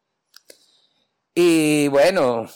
[1.33, 2.49] Y bueno,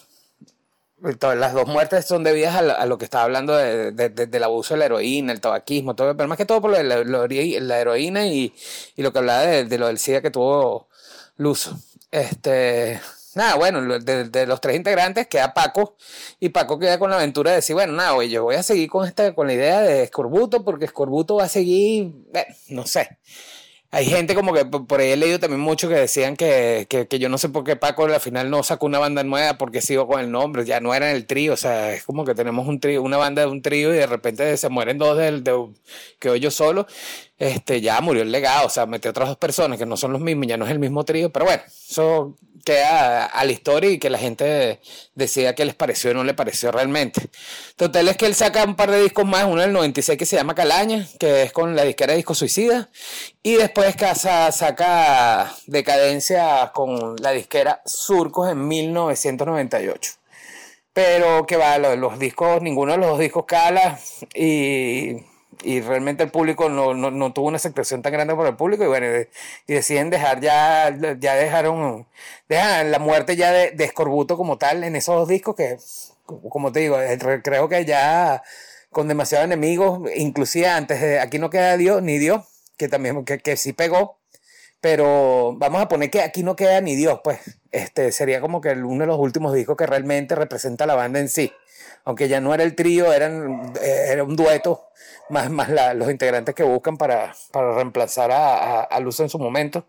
[1.00, 4.86] las dos muertes son debidas a, lo que estaba hablando de, del abuso de la
[4.86, 8.52] heroína, el tabaquismo, todo, pero más que todo por la, la, heroína y,
[8.96, 10.88] y, lo que hablaba de, lo del SIDA que tuvo
[11.36, 11.78] Luzo.
[12.10, 13.00] Este,
[13.34, 15.96] nada, bueno, de, los tres integrantes queda Paco
[16.40, 18.88] y Paco queda con la aventura de decir, bueno, nada, oye, yo voy a seguir
[18.90, 22.12] con, esta, con la idea de Escorbuto porque Escorbuto va a seguir,
[22.68, 23.18] no sé.
[23.90, 27.30] Hay gente como que por ahí he leído también mucho que decían que, que, yo
[27.30, 30.20] no sé por qué Paco al final no sacó una banda nueva porque sigo con
[30.20, 33.02] el nombre, ya no era el trío, o sea, es como que tenemos un trío,
[33.02, 35.68] una banda de un trío y de repente se mueren dos del de,
[36.18, 36.86] que yo solo,
[37.38, 40.20] este, ya murió el legado, o sea, metió otras dos personas que no son los
[40.20, 43.98] mismos, ya no es el mismo trío, pero bueno, eso queda a la historia y
[43.98, 44.80] que la gente
[45.14, 47.30] decida qué les pareció o no le pareció realmente.
[47.76, 50.36] Total es que él saca un par de discos más, uno del 96 que se
[50.36, 52.90] llama Calaña, que es con la disquera Disco Suicida,
[53.42, 60.12] y después casa, saca Decadencia con la disquera Surcos en 1998.
[60.92, 64.00] Pero que va, los discos, ninguno de los dos discos cala
[64.34, 65.18] y
[65.62, 68.84] y realmente el público no, no, no, tuvo una aceptación tan grande por el público
[68.84, 69.06] y bueno,
[69.66, 72.06] y deciden dejar ya, ya dejaron,
[72.48, 75.78] dejan la muerte ya de, de Escorbuto como tal en esos dos discos que,
[76.48, 76.96] como te digo,
[77.42, 78.42] creo que ya
[78.90, 82.44] con demasiados enemigos, inclusive antes de Aquí no queda Dios, ni Dios,
[82.76, 84.18] que también, que, que sí pegó,
[84.80, 87.40] pero vamos a poner que aquí no queda ni Dios, pues,
[87.72, 91.28] este sería como que uno de los últimos discos que realmente representa la banda en
[91.28, 91.52] sí
[92.08, 94.87] aunque ya no era el trío, eran, eh, era un dueto,
[95.30, 99.84] más, más los integrantes que buscan para, para reemplazar a, a, Luz en su momento.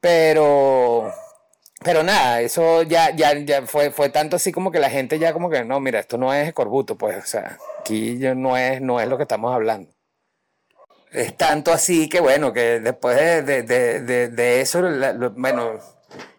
[0.00, 1.12] Pero,
[1.82, 5.32] pero nada, eso ya, ya, ya fue, fue tanto así como que la gente ya
[5.32, 9.00] como que, no, mira, esto no es Corbuto, pues, o sea, aquí no es, no
[9.00, 9.90] es lo que estamos hablando.
[11.12, 14.82] Es tanto así que, bueno, que después de, de, de, de eso,
[15.36, 15.80] bueno,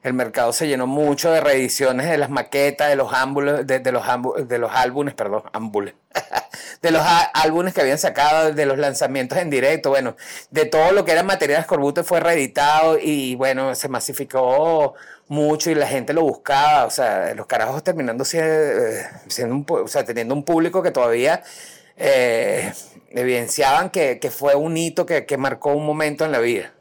[0.06, 4.04] el mercado se llenó mucho de reediciones de las maquetas, de los ámbulos, de, los
[4.48, 5.96] de los álbumes, perdón, ámbules,
[6.84, 7.02] de los
[7.34, 10.15] álbumes que habían sacado, de los lanzamientos en directo, bueno,
[10.52, 14.94] de todo lo que era material Scorbute fue reeditado y bueno, se masificó
[15.28, 20.06] mucho y la gente lo buscaba, o sea, los carajos terminando eh, siendo, o sea,
[20.06, 21.41] teniendo un público que todavía
[21.98, 22.72] eh,
[23.10, 26.75] evidenciaban que, fue un hito que, que marcó un momento en la vida.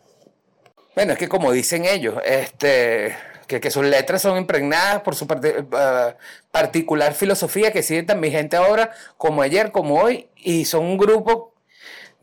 [0.94, 5.64] Bueno, es que como dicen ellos, este, que, sus letras son impregnadas por su eh,
[6.50, 11.53] particular filosofía que sigue tan vigente ahora como ayer, como hoy, y son un grupo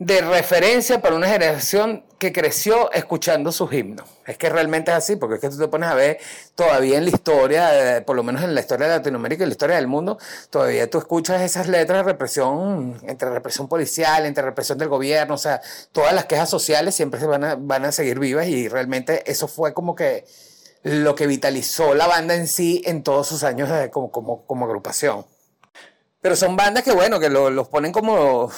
[0.04, 4.08] de referencia para una generación que creció escuchando sus himnos.
[4.26, 6.18] Es que realmente es así, porque es que tú te pones a ver
[6.56, 9.48] todavía en la historia, eh, por lo menos en la historia de Latinoamérica y en
[9.50, 10.18] la historia del mundo,
[10.50, 15.38] todavía tú escuchas esas letras de represión, entre represión policial, entre represión del gobierno, o
[15.38, 15.60] sea,
[15.92, 19.46] todas las quejas sociales siempre se van a, van a seguir vivas y realmente eso
[19.46, 20.24] fue como que
[20.82, 25.24] lo que vitalizó la banda en sí en todos sus años como, como, como agrupación.
[26.22, 28.48] Pero son bandas que, bueno, que los ponen como,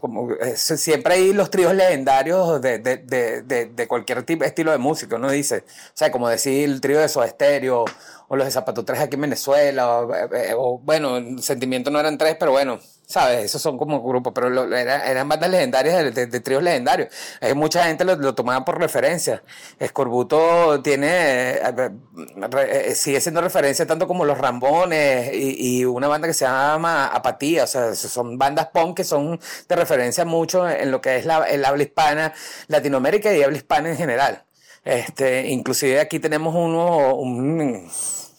[0.00, 5.16] como siempre hay los tríos legendarios de, de, de, de, cualquier tipo, estilo de música,
[5.16, 5.58] uno dice.
[5.58, 7.30] O sea, como decir el trío de Soda
[8.28, 12.00] o los de Zapato 3 aquí en Venezuela, o, eh, o bueno, en Sentimiento no
[12.00, 13.44] eran tres, pero bueno, ¿sabes?
[13.46, 17.08] Esos son como grupos, pero eran bandas legendarias de, tríos legendarios.
[17.40, 19.42] Hay mucha gente lo, lo tomaba por referencia.
[19.80, 21.90] Escorbuto tiene, eh,
[22.68, 27.64] eh, sigue siendo referencia tanto como los Rambones y, una banda que se llama Apatía,
[27.64, 31.44] o sea, son bandas punk que son de referencia mucho en lo que es la,
[31.44, 32.32] el habla hispana,
[32.68, 34.44] Latinoamérica y habla hispana en general.
[34.84, 37.14] Este, inclusive aquí tenemos uno,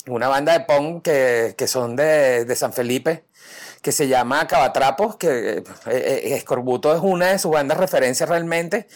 [0.08, 3.26] una banda de punk que, que son de San Felipe,
[3.82, 8.88] que se llama Cabatrapos, que eh, eh, Escorbuto es una de sus bandas referencias realmente.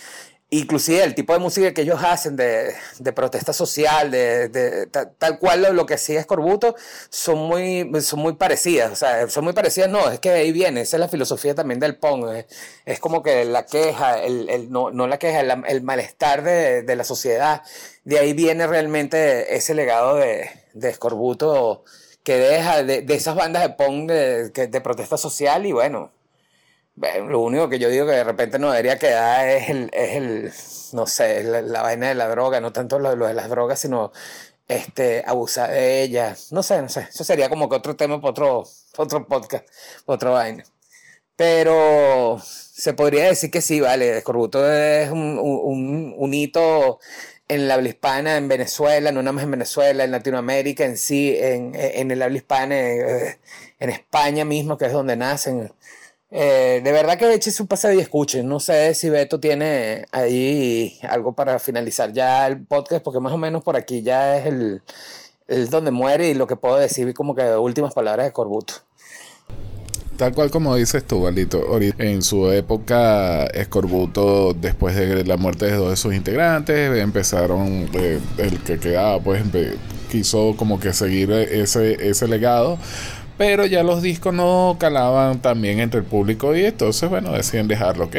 [0.51, 5.39] Inclusive el tipo de música que ellos hacen de, de protesta social, de, de, tal,
[5.39, 6.75] cual lo, que hacía Escorbuto,
[7.09, 8.91] son muy, son muy parecidas.
[8.91, 11.79] O sea, son muy parecidas, no, es que ahí viene, esa es la filosofía también
[11.79, 12.27] del punk.
[12.85, 16.83] Es, como que la queja, el, el no, no, la queja, el, el malestar de,
[16.83, 17.63] de, la sociedad.
[18.03, 21.83] De ahí viene realmente ese legado de, de Escorbuto
[22.25, 26.11] que deja de, esas bandas de punk de, de, protesta social y bueno,
[26.95, 30.53] lo único que yo digo que de repente no debería quedar es el, es el
[30.93, 34.11] no sé, la, vaina de la droga, no tanto lo, de las drogas, sino
[34.67, 38.31] este, abusar de ellas, no sé, no sé, eso sería como que otro tema para
[38.31, 38.63] otro,
[38.97, 39.67] otro podcast,
[40.05, 40.63] otra vaina.
[41.35, 46.99] Pero se podría decir que sí, vale, Escorbuto es un, un, un hito
[47.47, 51.35] en la habla hispana, en Venezuela, no nada más en Venezuela, en Latinoamérica en sí,
[51.37, 53.39] en, en el habla hispana, eh,
[53.79, 55.71] en, España mismo, que es donde nacen.
[56.31, 58.47] Eh, de verdad que eche su pasado y escuchen.
[58.47, 63.37] No sé si Beto tiene ahí algo para finalizar ya el podcast, porque más o
[63.37, 64.81] menos por aquí ya es el,
[65.47, 68.75] el donde muere y lo que puedo decir como que últimas palabras de Corbuto.
[70.17, 71.77] Tal cual como dices tú, Valito.
[71.97, 78.19] En su época, Escorbuto, después de la muerte de dos de sus integrantes, empezaron, eh,
[78.37, 79.43] el que quedaba, pues
[80.09, 82.77] quiso como que seguir ese, ese legado.
[83.37, 88.05] Pero ya los discos no calaban también entre el público y entonces, bueno, deciden dejarlo,
[88.05, 88.15] ¿ok?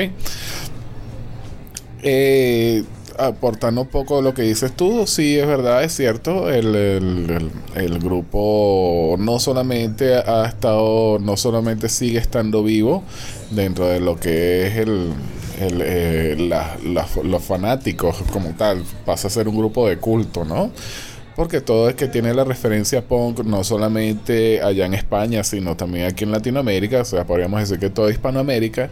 [2.02, 2.84] Eh,
[3.18, 6.74] aportando un poco lo que dices tú, sí, es verdad, es cierto, el,
[7.74, 13.02] el, grupo no solamente ha estado, no solamente sigue estando vivo
[13.50, 15.12] dentro de lo que es el,
[15.60, 16.50] el, eh,
[17.24, 20.70] los fanáticos como tal, pasa a ser un grupo de culto, ¿no?
[21.36, 26.06] Porque todo es que tiene la referencia punk no solamente allá en España, sino también
[26.06, 28.90] aquí en Latinoamérica, o sea, podríamos decir que toda Hispanoamérica,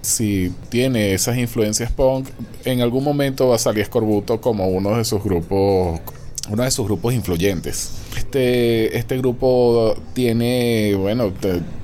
[0.00, 2.28] si tiene esas influencias punk,
[2.64, 6.00] en algún momento va a salir Escorbuto como uno de sus grupos
[6.48, 7.92] uno de sus grupos influyentes.
[8.16, 11.32] Este, este grupo tiene, bueno,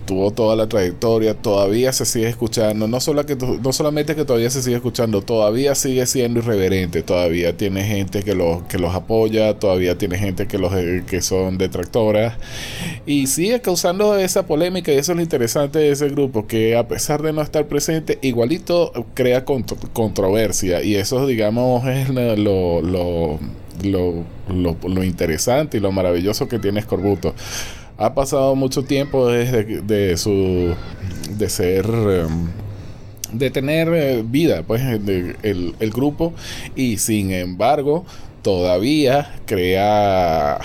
[0.06, 4.48] tuvo toda la trayectoria, todavía se sigue escuchando, no, solo que, no solamente que todavía
[4.50, 9.58] se sigue escuchando, todavía sigue siendo irreverente, todavía tiene gente que los, que los apoya,
[9.58, 10.72] todavía tiene gente que, los,
[11.06, 12.34] que son detractoras
[13.04, 16.88] y sigue causando esa polémica y eso es lo interesante de ese grupo, que a
[16.88, 23.38] pesar de no estar presente, igualito crea controversia y eso digamos es lo, lo
[23.84, 27.34] lo, lo, interesante y lo maravilloso que tiene Escorbuto.
[27.98, 30.74] Ha pasado mucho tiempo desde de su
[31.30, 32.48] de ser em,
[33.32, 35.36] de tener eh, vida pues el,
[35.78, 36.32] el grupo.
[36.74, 38.04] Y sin embargo
[38.42, 40.60] todavía crea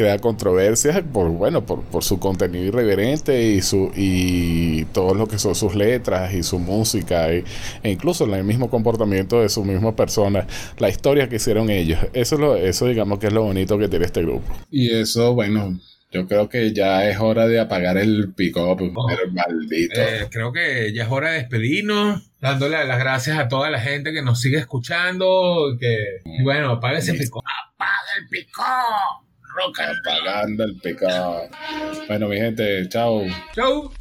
[0.00, 5.38] crea controversias por bueno por, por, su contenido irreverente y su y todo lo que
[5.38, 7.44] son sus letras y su música e
[7.84, 10.46] incluso el mismo comportamiento de su misma persona
[10.78, 11.98] la historia que hicieron ellos.
[12.14, 14.54] Eso es lo, eso digamos que es lo bonito que tiene este grupo.
[14.70, 15.78] Y eso bueno
[16.10, 19.28] yo creo que ya es hora de apagar el pico, oh.
[19.32, 20.00] maldito.
[20.00, 24.12] Eh, creo que ya es hora de despedirnos, dándole las gracias a toda la gente
[24.12, 25.76] que nos sigue escuchando.
[25.78, 27.42] Que, y bueno, apaga ese pico.
[27.74, 28.62] ¡Apaga el pico!
[29.54, 29.90] roca.
[29.90, 31.48] Apagando el pecado.
[32.06, 33.24] Bueno, mi gente, chao.
[33.54, 33.92] Chao.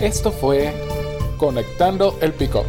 [0.00, 0.72] Esto fue
[1.38, 2.66] Conectando el Pickup,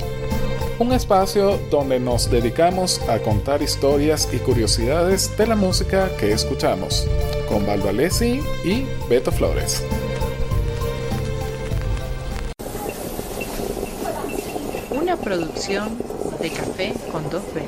[0.77, 7.07] un espacio donde nos dedicamos a contar historias y curiosidades de la música que escuchamos,
[7.47, 9.83] con Valdo Alessi y Beto Flores.
[14.91, 15.97] Una producción
[16.41, 17.61] de Café con dos B.